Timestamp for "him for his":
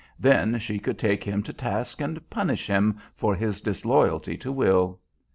2.65-3.61